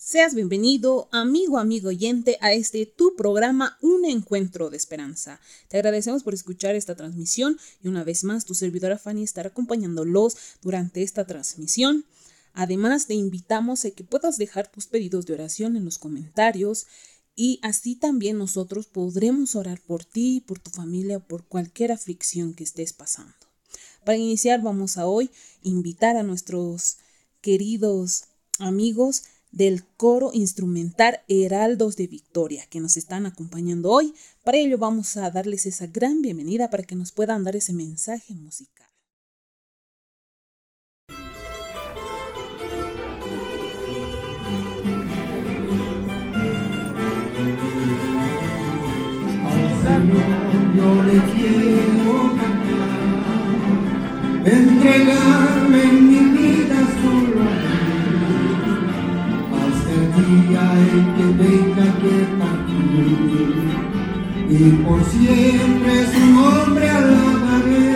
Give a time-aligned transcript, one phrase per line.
[0.00, 5.40] Seas bienvenido, amigo, amigo oyente, a este tu programa Un Encuentro de Esperanza.
[5.66, 10.36] Te agradecemos por escuchar esta transmisión y una vez más tu servidora Fanny estará acompañándolos
[10.62, 12.04] durante esta transmisión.
[12.54, 16.86] Además, te invitamos a que puedas dejar tus pedidos de oración en los comentarios
[17.34, 22.62] y así también nosotros podremos orar por ti, por tu familia, por cualquier aflicción que
[22.62, 23.34] estés pasando.
[24.04, 25.28] Para iniciar, vamos a hoy
[25.64, 26.98] invitar a nuestros
[27.40, 28.26] queridos
[28.60, 34.14] amigos del coro instrumental Heraldos de Victoria que nos están acompañando hoy.
[34.44, 38.34] Para ello vamos a darles esa gran bienvenida para que nos puedan dar ese mensaje
[38.34, 38.88] musical.
[50.76, 52.30] yo le quiero
[54.44, 56.27] entregarme mi
[64.60, 67.94] y por siempre su nombre alabaré.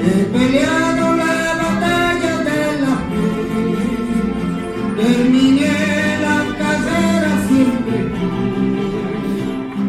[0.00, 3.28] He peleado la batalla de la fe,
[5.02, 5.76] terminé
[6.26, 7.98] la carrera siempre.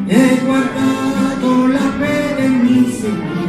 [0.10, 3.47] He guardado la fe de mi Señor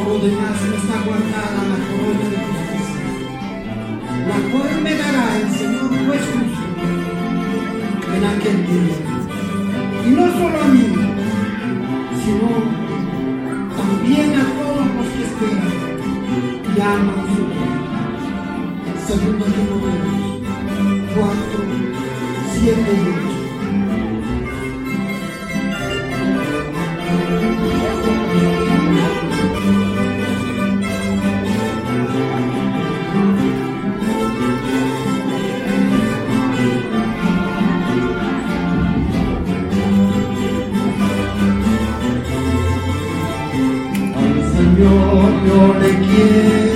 [0.00, 3.04] Por lo demás me está guardada la corona de justicia,
[4.28, 6.64] la cual me dará el Señor juez justo
[8.16, 8.98] en aquel día.
[10.06, 10.86] Y no solo a mí,
[12.24, 12.48] sino
[13.76, 15.72] también a todos los que esperan
[16.64, 17.84] y aman su nombre.
[19.06, 20.08] Segundo Timoteo
[21.14, 21.34] 4,
[22.54, 23.29] 7 y 8.
[45.46, 46.69] Yo le quiero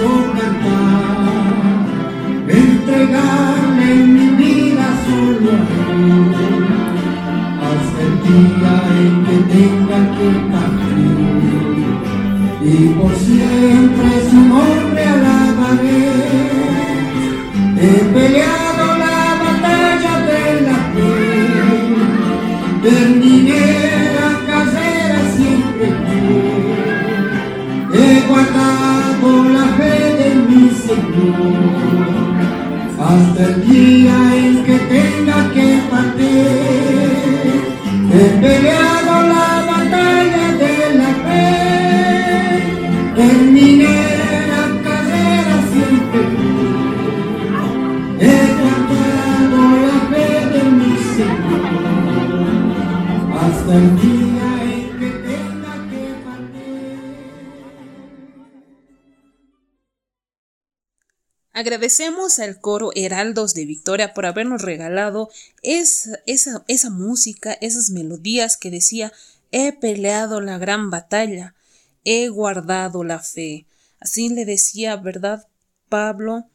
[61.84, 65.28] Agradecemos al coro Heraldos de Victoria por habernos regalado
[65.62, 69.12] esa, música, esas melodías que decía
[69.52, 71.54] he peleado la gran batalla,
[72.02, 73.66] he guardado la fe.
[74.00, 75.46] Así le decía, ¿verdad,
[75.90, 76.46] Pablo,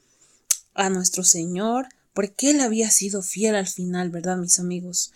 [0.74, 1.90] a nuestro Señor?
[2.16, 5.12] Porque Él había sido fiel al final, ¿verdad, mis amigos?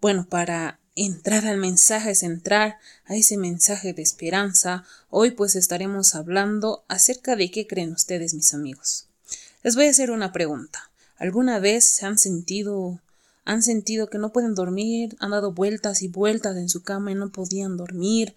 [0.00, 6.84] Bueno, para entrar al mensaje central, a ese mensaje de esperanza, hoy pues estaremos hablando
[6.86, 9.09] acerca de qué creen ustedes, mis amigos.
[9.62, 10.90] Les voy a hacer una pregunta.
[11.18, 12.98] ¿Alguna vez se han sentido
[13.44, 17.14] han sentido que no pueden dormir, han dado vueltas y vueltas en su cama y
[17.14, 18.34] no podían dormir?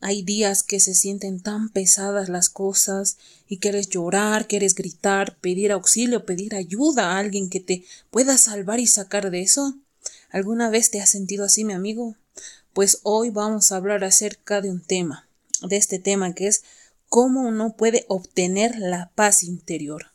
[0.00, 5.70] Hay días que se sienten tan pesadas las cosas y quieres llorar, quieres gritar, pedir
[5.70, 9.74] auxilio, pedir ayuda a alguien que te pueda salvar y sacar de eso.
[10.30, 12.16] ¿Alguna vez te has sentido así, mi amigo?
[12.72, 15.28] Pues hoy vamos a hablar acerca de un tema,
[15.60, 16.62] de este tema que es
[17.10, 20.13] cómo uno puede obtener la paz interior.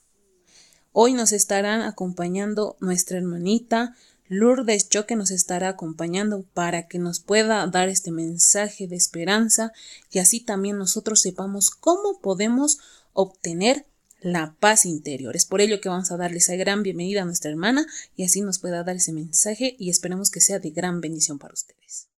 [0.91, 3.95] Hoy nos estarán acompañando nuestra hermanita
[4.29, 9.73] Lourdes Choque nos estará acompañando para que nos pueda dar este mensaje de esperanza
[10.11, 12.77] y así también nosotros sepamos cómo podemos
[13.13, 13.87] obtener
[14.21, 15.35] la paz interior.
[15.35, 18.41] Es por ello que vamos a darle esa gran bienvenida a nuestra hermana y así
[18.41, 22.08] nos pueda dar ese mensaje y esperemos que sea de gran bendición para ustedes.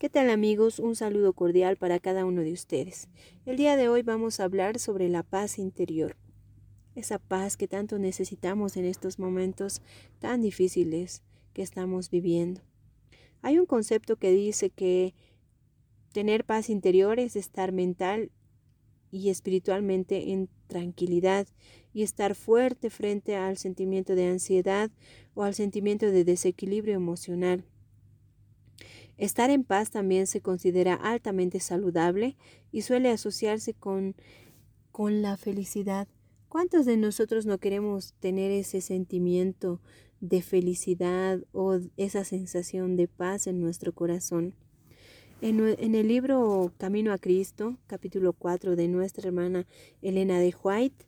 [0.00, 0.78] ¿Qué tal amigos?
[0.78, 3.10] Un saludo cordial para cada uno de ustedes.
[3.44, 6.16] El día de hoy vamos a hablar sobre la paz interior.
[6.94, 9.82] Esa paz que tanto necesitamos en estos momentos
[10.18, 12.62] tan difíciles que estamos viviendo.
[13.42, 15.12] Hay un concepto que dice que
[16.14, 18.30] Tener paz interior es estar mental
[19.10, 21.46] y espiritualmente en tranquilidad
[21.92, 24.90] y estar fuerte frente al sentimiento de ansiedad
[25.34, 27.66] o al sentimiento de desequilibrio emocional.
[29.20, 32.38] Estar en paz también se considera altamente saludable
[32.72, 34.16] y suele asociarse con,
[34.92, 36.08] con la felicidad.
[36.48, 39.78] ¿Cuántos de nosotros no queremos tener ese sentimiento
[40.22, 44.54] de felicidad o esa sensación de paz en nuestro corazón?
[45.42, 49.66] En, el libro Camino a Cristo, capítulo 4 de nuestra hermana
[50.00, 51.04] Elena de White,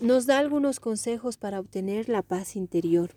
[0.00, 3.16] nos da algunos consejos para obtener la paz interior.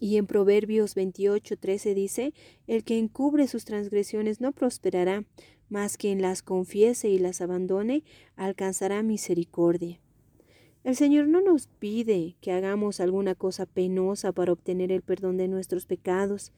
[0.00, 2.34] Y en Proverbios 28, 13 dice,
[2.66, 5.24] El que encubre sus transgresiones no prosperará,
[5.68, 8.04] mas quien las confiese y las abandone
[8.36, 10.00] alcanzará misericordia.
[10.84, 15.48] El Señor no nos pide que hagamos alguna cosa penosa para obtener el perdón de
[15.48, 16.52] nuestros pecados.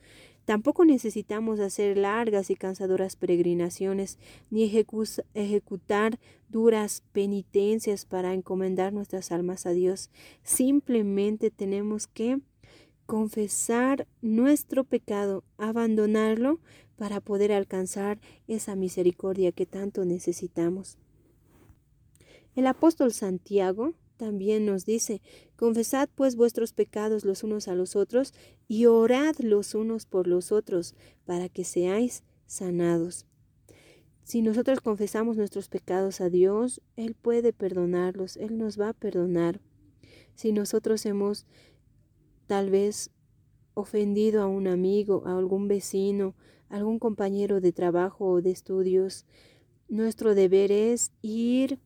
[0.44, 4.18] Tampoco necesitamos hacer largas y cansadoras peregrinaciones
[4.50, 6.18] ni ejecutar
[6.48, 10.10] duras penitencias para encomendar nuestras almas a Dios.
[10.42, 12.40] Simplemente tenemos que
[13.10, 16.60] confesar nuestro pecado, abandonarlo
[16.94, 20.96] para poder alcanzar esa misericordia que tanto necesitamos.
[22.54, 25.22] El apóstol Santiago también nos dice,
[25.56, 28.32] confesad pues vuestros pecados los unos a los otros
[28.68, 33.26] y orad los unos por los otros para que seáis sanados.
[34.22, 39.60] Si nosotros confesamos nuestros pecados a Dios, Él puede perdonarlos, Él nos va a perdonar.
[40.36, 41.44] Si nosotros hemos
[42.50, 43.12] tal vez
[43.74, 46.34] ofendido a un amigo, a algún vecino,
[46.68, 49.24] a algún compañero de trabajo o de estudios,
[49.88, 51.78] nuestro deber es ir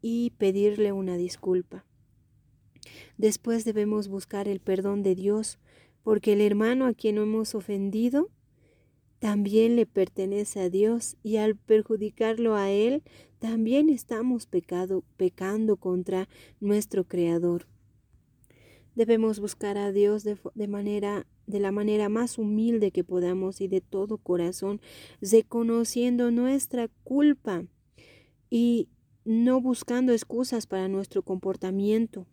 [0.00, 1.84] y pedirle una disculpa.
[3.18, 5.58] Después debemos buscar el perdón de Dios,
[6.02, 8.30] porque el hermano a quien hemos ofendido
[9.18, 13.02] también le pertenece a Dios y al perjudicarlo a Él,
[13.38, 16.26] también estamos pecando contra
[16.58, 17.66] nuestro Creador.
[18.98, 23.68] Debemos buscar a Dios de, de, manera de la manera más humilde que podamos y
[23.68, 24.80] de todo corazón,
[25.20, 27.62] reconociendo nuestra culpa
[28.50, 28.88] y
[29.24, 32.26] no buscando excusas para nuestro comportamiento.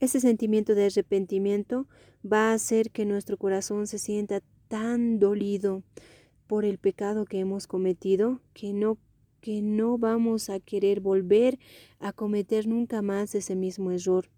[0.00, 1.86] Ese sentimiento de arrepentimiento
[2.26, 5.84] va a hacer que nuestro corazón se sienta tan dolido
[6.48, 8.98] por el pecado que hemos cometido que no
[9.40, 11.60] que no vamos a querer volver
[12.00, 14.28] a cometer nunca más ese mismo error.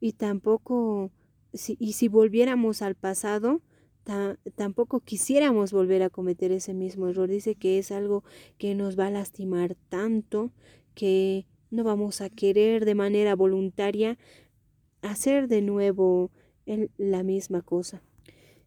[0.00, 1.10] Y tampoco
[1.52, 3.60] si, y si volviéramos al pasado,
[4.56, 7.28] tampoco quisiéramos volver a cometer ese mismo error.
[7.28, 8.24] Dice que es algo
[8.58, 10.50] que nos va a lastimar tanto
[10.94, 14.18] que no vamos a querer de manera voluntaria
[15.02, 16.30] hacer de nuevo
[16.96, 18.02] la misma cosa.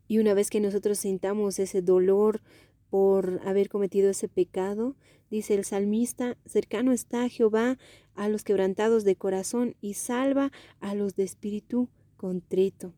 [0.07, 2.41] Y una vez que nosotros sintamos ese dolor
[2.89, 4.95] por haber cometido ese pecado,
[5.29, 7.77] dice el salmista, cercano está Jehová
[8.15, 12.93] a los quebrantados de corazón y salva a los de espíritu contrito.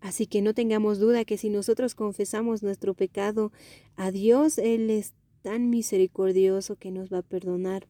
[0.00, 3.52] Así que no tengamos duda que si nosotros confesamos nuestro pecado
[3.96, 7.86] a Dios, Él es tan misericordioso que nos va a perdonar.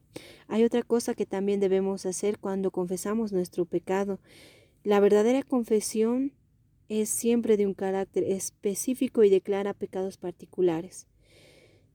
[0.47, 4.19] Hay otra cosa que también debemos hacer cuando confesamos nuestro pecado.
[4.83, 6.33] La verdadera confesión
[6.89, 11.07] es siempre de un carácter específico y declara pecados particulares.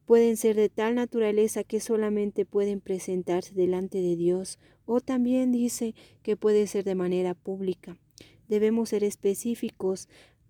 [0.06, 5.94] Pueden ser de tal naturaleza que solamente pueden presentarse delante de Dios o también dice
[6.22, 7.98] que puede ser de manera pública
[8.50, 10.08] debemos ser específicos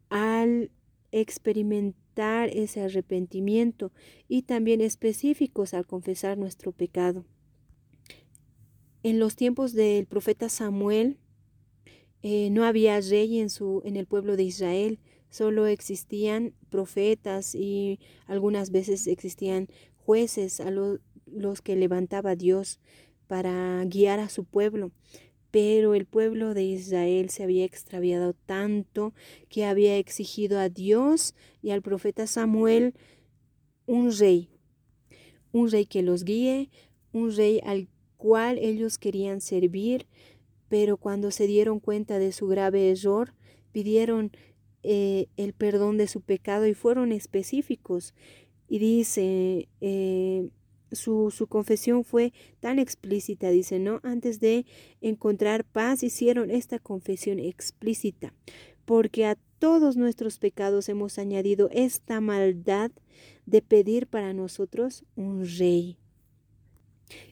[0.08, 0.72] al
[1.12, 3.92] experimentar ese arrepentimiento
[4.26, 7.24] y también específicos al confesar nuestro pecado.
[9.02, 11.18] En los tiempos del profeta Samuel
[12.22, 18.00] eh, no había rey en, su, en el pueblo de Israel, solo existían profetas y
[18.26, 22.80] algunas veces existían jueces a los que levantaba Dios
[23.26, 24.92] para guiar a su pueblo.
[25.50, 29.14] Pero el pueblo de Israel se había extraviado tanto
[29.48, 32.94] que había exigido a Dios y al profeta Samuel
[33.86, 34.48] un rey,
[35.52, 36.70] un rey que los guíe,
[37.12, 40.06] un rey al cual ellos querían servir,
[40.68, 43.34] pero cuando se dieron cuenta de su grave error,
[43.72, 44.30] pidieron
[44.82, 48.14] eh, el perdón de su pecado y fueron específicos.
[48.68, 50.48] Y dice, eh,
[50.92, 54.00] su, su, confesión fue tan explícita, dice, ¿no?
[54.02, 54.66] Antes de
[55.00, 58.32] encontrar paz hicieron esta confesión explícita,
[58.84, 62.90] porque a todos nuestros pecados hemos añadido esta maldad
[63.46, 65.98] de pedir para nosotros un rey.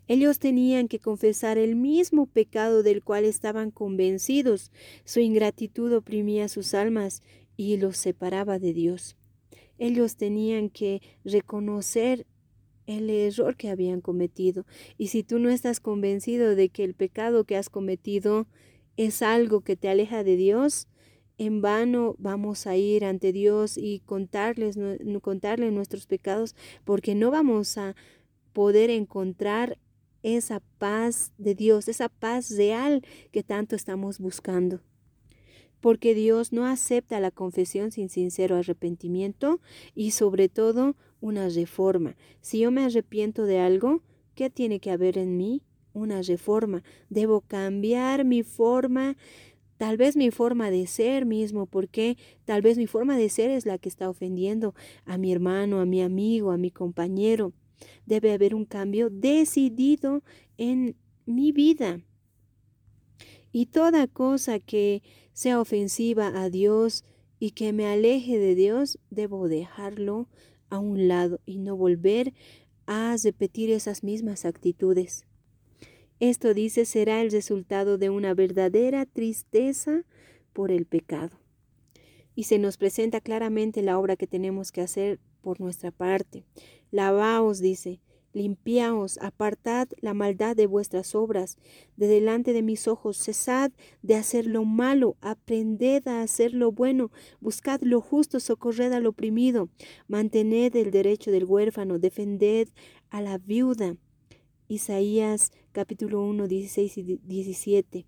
[0.07, 4.71] Ellos tenían que confesar el mismo pecado del cual estaban convencidos.
[5.05, 7.23] Su ingratitud oprimía sus almas
[7.57, 9.17] y los separaba de Dios.
[9.79, 12.27] Ellos tenían que reconocer
[12.87, 14.65] el error que habían cometido.
[14.97, 18.47] Y si tú no estás convencido de que el pecado que has cometido
[18.97, 20.89] es algo que te aleja de Dios,
[21.37, 24.77] en vano vamos a ir ante Dios y contarles,
[25.23, 27.95] contarle nuestros pecados, porque no vamos a
[28.59, 29.79] poder encontrar
[30.25, 34.81] esa paz de Dios, esa paz real que tanto estamos buscando.
[35.79, 39.61] Porque Dios no acepta la confesión sin sincero arrepentimiento
[39.95, 42.17] y sobre todo una reforma.
[42.41, 44.03] Si yo me arrepiento de algo,
[44.35, 45.63] ¿qué tiene que haber en mí?
[45.93, 46.83] Una reforma.
[47.11, 49.17] Debo cambiar mi forma,
[49.77, 53.67] tal vez mi forma de ser mismo, porque tal vez mi forma de ser es
[53.67, 54.75] la que está ofendiendo
[55.05, 57.53] a mi hermano, a mi amigo, a mi compañero.
[58.07, 60.23] Debe haber un cambio decidido
[60.57, 62.01] en mi vida.
[63.53, 67.05] Y toda cosa que sea ofensiva a Dios
[67.39, 70.29] y que me aleje de Dios, debo dejarlo
[70.71, 72.35] a un lado y no volver
[72.87, 75.25] a repetir esas mismas actitudes.
[76.21, 80.05] Esto dice será el resultado de una verdadera tristeza
[80.53, 81.39] por el pecado.
[82.35, 86.45] Y se nos presenta claramente la obra que tenemos que hacer por nuestra parte.
[86.91, 88.01] Lavaos, dice,
[88.35, 91.57] Limpiaos, apartad la maldad de vuestras obras,
[91.97, 97.11] de delante de mis ojos, cesad de hacer lo malo, aprended a hacer lo bueno,
[97.41, 99.71] buscad lo justo, socorred al oprimido,
[100.07, 102.69] mantened el derecho del huérfano, defended
[103.09, 103.97] a la viuda.
[104.69, 108.05] Isaías capítulo 1, 16 y 17.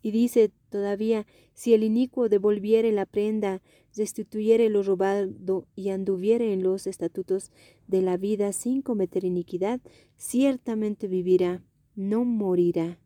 [0.00, 3.62] Y dice todavía, si el inicuo devolviere la prenda,
[3.94, 7.52] restituyere lo robado y anduviere en los estatutos
[7.86, 9.80] de la vida sin cometer iniquidad,
[10.16, 11.62] ciertamente vivirá,
[11.94, 12.98] no morirá.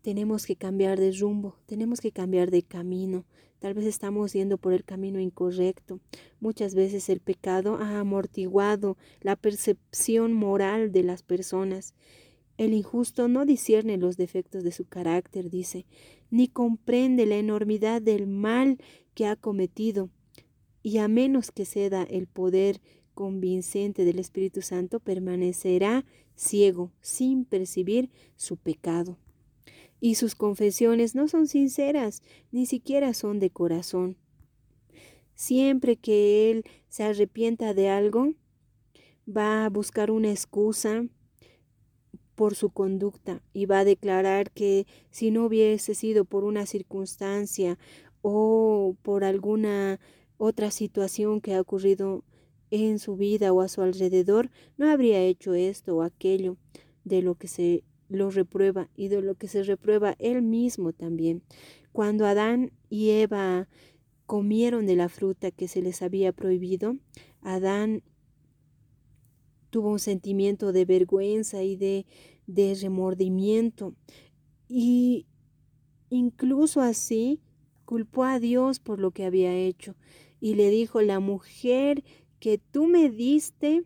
[0.00, 3.26] Tenemos que cambiar de rumbo, tenemos que cambiar de camino.
[3.58, 5.98] Tal vez estamos yendo por el camino incorrecto.
[6.38, 11.94] Muchas veces el pecado ha amortiguado la percepción moral de las personas
[12.58, 15.86] el injusto no discierne los defectos de su carácter, dice,
[16.30, 18.78] ni comprende la enormidad del mal
[19.14, 20.10] que ha cometido,
[20.82, 22.80] y a menos que ceda el poder
[23.14, 26.04] convincente del Espíritu Santo, permanecerá
[26.36, 29.18] ciego, sin percibir su pecado.
[30.00, 34.16] Y sus confesiones no son sinceras, ni siquiera son de corazón.
[35.34, 38.34] Siempre que él se arrepienta de algo,
[39.28, 41.04] va a buscar una excusa,
[42.38, 47.80] por su conducta y va a declarar que si no hubiese sido por una circunstancia
[48.22, 49.98] o por alguna
[50.36, 52.22] otra situación que ha ocurrido
[52.70, 56.56] en su vida o a su alrededor, no habría hecho esto o aquello
[57.02, 61.42] de lo que se lo reprueba y de lo que se reprueba él mismo también.
[61.90, 63.66] Cuando Adán y Eva
[64.26, 66.94] comieron de la fruta que se les había prohibido,
[67.40, 68.04] Adán
[69.70, 72.06] tuvo un sentimiento de vergüenza y de,
[72.80, 73.94] remordimiento.
[74.68, 75.26] Y
[76.10, 77.40] incluso así
[77.84, 79.96] culpó a Dios por lo que había hecho.
[80.40, 82.04] Y le dijo, la mujer
[82.38, 83.84] que tú me diste,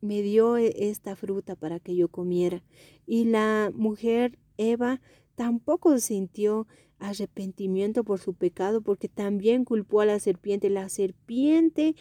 [0.00, 2.62] me dio e, esta fruta para que yo comiera.
[3.06, 5.00] Y la mujer Eva
[5.34, 6.66] tampoco sintió
[6.98, 10.70] arrepentimiento por su pecado porque también culpó a la serpiente.
[10.70, 11.94] La serpiente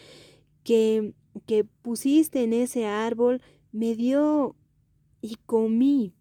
[0.63, 1.13] que
[1.45, 4.55] que pusiste en ese árbol me dio
[5.21, 6.13] y comí.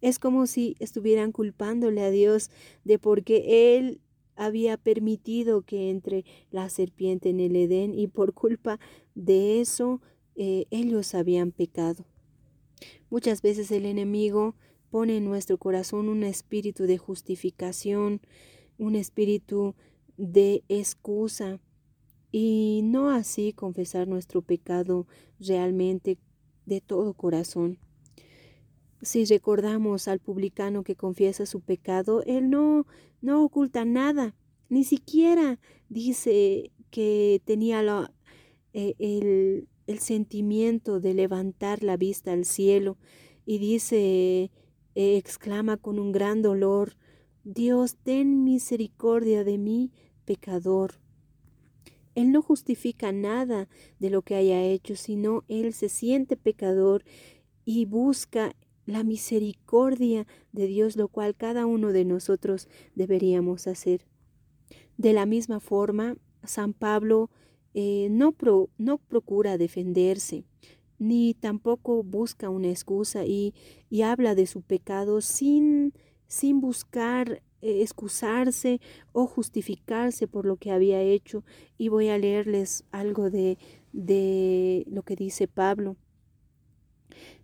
[0.00, 2.50] Es como si estuvieran culpándole a Dios
[2.84, 4.00] de por qué Él
[4.36, 8.78] había permitido que entre la serpiente en el Edén y por culpa
[9.14, 10.02] de eso
[10.34, 12.04] eh, ellos habían pecado.
[13.08, 14.54] Muchas veces el enemigo
[14.90, 18.20] pone en nuestro corazón un espíritu de justificación,
[18.78, 19.74] un espíritu
[20.18, 21.58] de excusa,
[22.38, 25.06] y no así confesar nuestro pecado
[25.40, 26.18] realmente
[26.66, 27.78] de todo corazón.
[29.00, 32.86] Si recordamos al publicano que confiesa su pecado, él no,
[33.22, 34.34] no oculta nada,
[34.68, 37.82] ni siquiera dice que tenía
[38.74, 42.98] eh, el, el sentimiento de levantar la vista al cielo
[43.46, 44.50] y dice,
[44.94, 46.98] eh, exclama con un gran dolor,
[47.44, 49.90] Dios, ten misericordia de mí,
[50.26, 51.05] pecador.
[52.16, 53.68] Él no justifica nada
[54.00, 57.04] de lo que haya hecho, sino él se siente pecador
[57.64, 58.56] y busca
[58.86, 64.06] la misericordia de Dios, lo cual cada uno de nosotros deberíamos hacer.
[64.96, 67.30] De la misma forma, San Pablo
[67.74, 68.34] eh, no,
[68.78, 70.44] no procura defenderse,
[70.98, 73.52] ni tampoco busca una excusa y,
[73.90, 75.92] y habla de su pecado sin,
[76.28, 78.80] sin buscar excusarse
[79.12, 81.44] o justificarse por lo que había hecho.
[81.78, 83.58] Y voy a leerles algo de,
[83.92, 85.96] de lo que dice Pablo.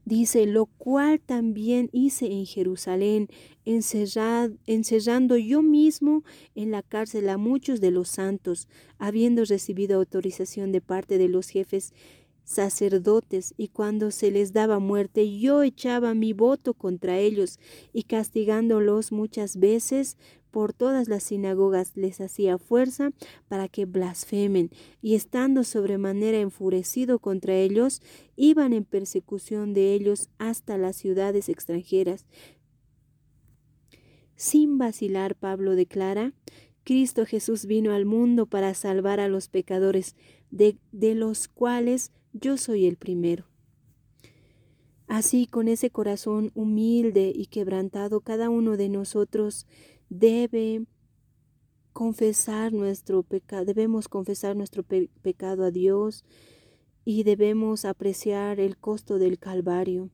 [0.04, 3.28] Dice, lo cual también hice en Jerusalén,
[3.64, 6.24] encerrando yo mismo
[6.56, 8.66] en la cárcel a muchos de los santos,
[8.98, 11.94] habiendo recibido autorización de parte de los jefes
[12.44, 17.58] sacerdotes, y cuando se les daba muerte, yo echaba mi voto contra ellos,
[17.92, 20.16] y castigándolos muchas veces
[20.50, 23.12] por todas las sinagogas les hacía fuerza
[23.48, 24.70] para que blasfemen,
[25.00, 28.02] y estando sobremanera enfurecido contra ellos,
[28.36, 32.26] iban en persecución de ellos hasta las ciudades extranjeras.
[34.36, 36.32] Sin vacilar, Pablo declara,
[36.84, 40.16] Cristo Jesús vino al mundo para salvar a los pecadores,
[40.50, 43.44] de, de los cuales yo soy el primero.
[45.06, 49.66] Así, con ese corazón humilde y quebrantado, cada uno de nosotros
[50.08, 50.86] debe
[51.92, 56.24] confesar nuestro pecado, debemos confesar nuestro pecado a Dios
[57.04, 60.08] y debemos apreciar el costo del Calvario,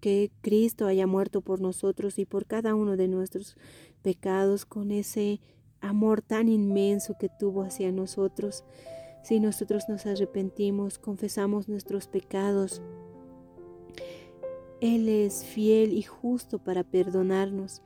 [0.00, 3.56] que Cristo haya muerto por nosotros y por cada uno de nuestros
[4.02, 5.40] pecados con ese
[5.80, 8.64] amor tan inmenso que tuvo hacia nosotros.
[9.22, 12.82] Si nosotros nos arrepentimos, confesamos nuestros pecados,
[14.80, 17.82] Él es fiel y justo para perdonarnos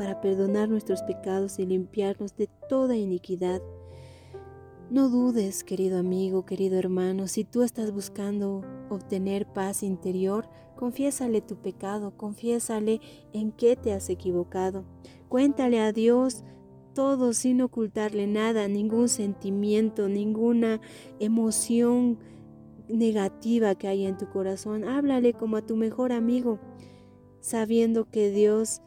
[0.00, 3.60] para perdonar nuestros pecados y limpiarnos de toda iniquidad.
[4.88, 11.56] No dudes, querido amigo, querido hermano, si tú estás buscando obtener paz interior, confiésale tu
[11.56, 13.02] pecado, confiésale
[13.34, 14.86] en qué te has equivocado.
[15.28, 16.44] Cuéntale a Dios
[16.94, 20.80] todo sin ocultarle nada, ningún sentimiento, ninguna
[21.18, 22.18] emoción
[22.88, 24.84] negativa que hay en tu corazón.
[24.84, 26.58] Háblale como a tu mejor amigo,
[27.40, 28.82] sabiendo que Dios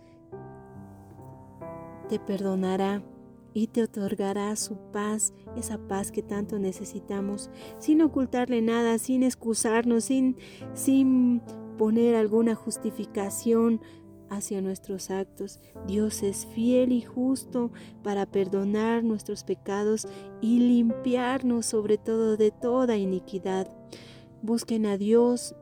[2.09, 3.03] te perdonará
[3.53, 10.05] y te otorgará su paz, esa paz que tanto necesitamos, sin ocultarle nada, sin excusarnos,
[10.05, 10.37] sin,
[10.73, 11.41] sin
[11.77, 13.81] poner alguna justificación
[14.35, 15.59] hacia nuestros actos.
[15.87, 17.71] Dios es fiel y justo
[18.03, 20.07] para perdonar nuestros pecados
[20.41, 23.67] y limpiarnos sobre todo de toda iniquidad.
[24.41, 25.55] Busquen a Dios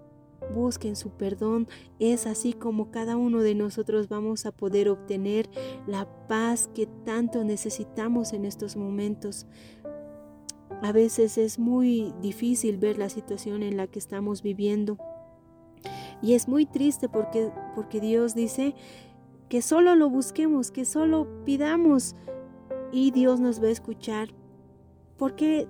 [0.54, 1.68] busquen su perdón.
[2.00, 5.50] Es así como cada uno de nosotros vamos a poder obtener
[5.88, 9.46] la paz que tanto necesitamos en estos momentos.
[10.82, 14.98] A veces es muy difícil ver la situación en la que estamos viviendo.
[16.22, 18.76] Y es muy triste porque, porque Dios dice
[19.50, 22.16] que solo lo busquemos, que solo pidamos
[22.92, 24.30] y Dios nos va a escuchar.
[25.18, 25.68] Porque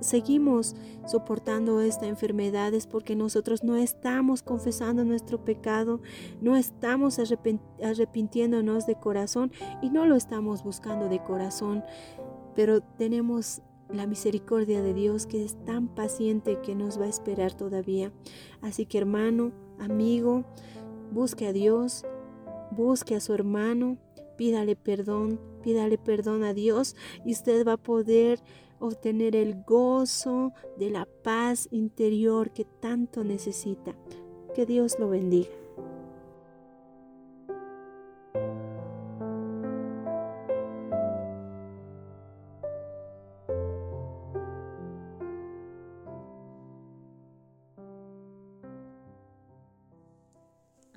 [0.00, 0.76] seguimos
[1.06, 6.00] soportando esta enfermedad es porque nosotros no estamos confesando nuestro pecado,
[6.40, 11.84] no estamos arrepintiéndonos de corazón y no lo estamos buscando de corazón,
[12.54, 17.54] pero tenemos la misericordia de Dios que es tan paciente que nos va a esperar
[17.54, 18.12] todavía.
[18.60, 20.44] Así que hermano, amigo,
[21.12, 22.04] busque a Dios,
[22.70, 23.98] busque a su hermano,
[24.36, 28.40] pídale perdón, pídale perdón a Dios y usted va a poder
[28.78, 33.94] obtener el gozo de la paz interior que tanto necesita.
[34.54, 35.50] Que Dios lo bendiga.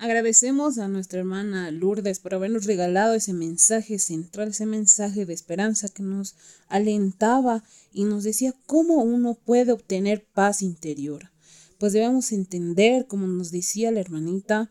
[0.04, 5.88] Agradecemos a nuestra hermana Lourdes por habernos regalado ese mensaje central, ese mensaje de esperanza
[5.88, 6.34] que nos
[6.68, 11.30] alentaba y nos decía cómo uno puede obtener paz interior.
[11.78, 14.70] Pues debemos entender, como nos decía la hermanita,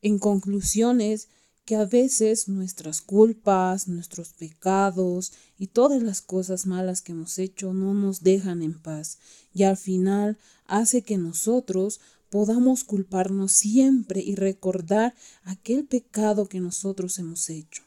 [0.00, 1.28] en conclusiones,
[1.66, 7.74] que a veces nuestras culpas, nuestros pecados y todas las cosas malas que hemos hecho
[7.74, 9.18] no nos dejan en paz
[9.52, 12.00] y al final hace que nosotros
[12.34, 17.84] podamos culparnos siempre y recordar aquel pecado que nosotros hemos hecho.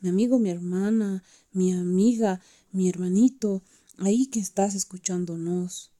[0.00, 2.40] Mi amigo, mi hermana, mi amiga,
[2.72, 3.62] mi hermanito,
[3.98, 5.90] ahí que estás escuchándonos.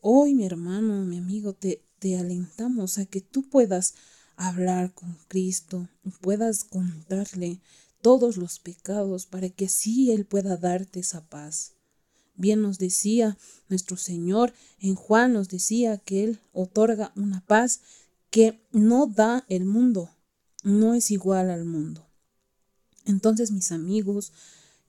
[0.00, 3.94] Hoy, mi hermano, mi amigo, te, te alentamos a que tú puedas
[4.36, 5.88] hablar con Cristo,
[6.20, 7.60] puedas contarle
[8.02, 11.71] todos los pecados para que así Él pueda darte esa paz.
[12.34, 13.36] Bien nos decía
[13.68, 17.80] nuestro Señor, en Juan nos decía que Él otorga una paz
[18.30, 20.10] que no da el mundo,
[20.62, 22.08] no es igual al mundo.
[23.04, 24.32] Entonces, mis amigos,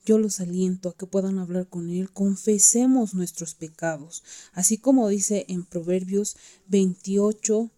[0.05, 5.45] yo los aliento a que puedan hablar con Él, confesemos nuestros pecados, así como dice
[5.47, 6.35] en Proverbios
[6.67, 7.71] 28,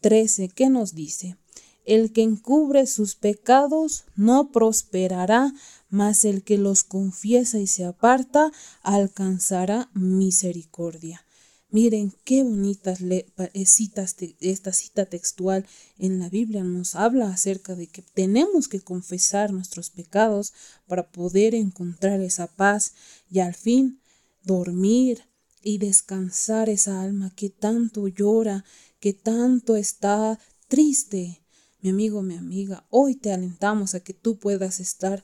[0.00, 1.36] 13, ¿qué nos dice?
[1.84, 5.52] El que encubre sus pecados no prosperará,
[5.90, 11.24] mas el que los confiesa y se aparta alcanzará misericordia.
[11.72, 15.66] Miren qué bonitas eh, citas, esta cita textual
[15.98, 20.52] en la Biblia nos habla acerca de que tenemos que confesar nuestros pecados
[20.88, 22.94] para poder encontrar esa paz
[23.30, 24.00] y al fin
[24.42, 25.22] dormir
[25.62, 28.64] y descansar esa alma que tanto llora,
[28.98, 31.44] que tanto está triste.
[31.82, 35.22] Mi amigo, mi amiga, hoy te alentamos a que tú puedas estar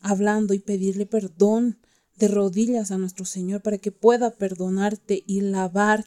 [0.00, 1.78] hablando y pedirle perdón
[2.16, 6.04] de rodillas a nuestro Señor para que pueda perdonarte y lavar,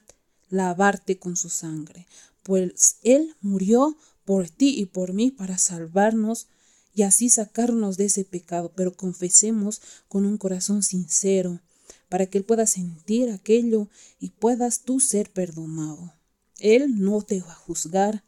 [0.50, 2.06] lavarte con su sangre.
[2.44, 6.48] Pues Él murió por ti y por mí para salvarnos
[6.94, 11.62] y así sacarnos de ese pecado, pero confesemos con un corazón sincero,
[12.10, 13.88] para que Él pueda sentir aquello
[14.20, 16.14] y puedas tú ser perdonado.
[16.60, 18.26] Él no te va a juzgar,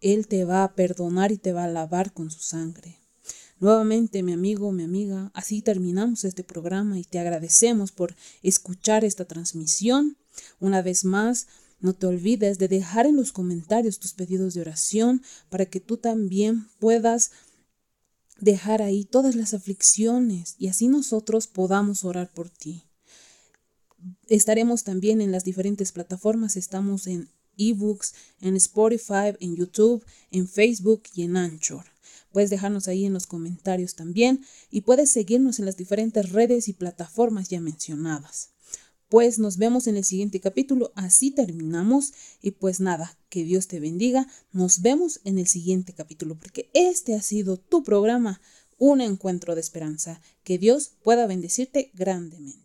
[0.00, 3.01] Él te va a perdonar y te va a lavar con su sangre.
[3.62, 9.24] Nuevamente, mi amigo, mi amiga, así terminamos este programa y te agradecemos por escuchar esta
[9.24, 10.16] transmisión.
[10.58, 11.46] Una vez más,
[11.78, 15.96] no te olvides de dejar en los comentarios tus pedidos de oración para que tú
[15.96, 17.30] también puedas
[18.40, 22.82] dejar ahí todas las aflicciones y así nosotros podamos orar por ti.
[24.26, 31.04] Estaremos también en las diferentes plataformas, estamos en ebooks, en Spotify, en YouTube, en Facebook
[31.14, 31.91] y en Anchor.
[32.32, 36.72] Puedes dejarnos ahí en los comentarios también y puedes seguirnos en las diferentes redes y
[36.72, 38.50] plataformas ya mencionadas.
[39.08, 43.78] Pues nos vemos en el siguiente capítulo, así terminamos y pues nada, que Dios te
[43.78, 48.40] bendiga, nos vemos en el siguiente capítulo porque este ha sido tu programa,
[48.78, 52.61] un encuentro de esperanza, que Dios pueda bendecirte grandemente.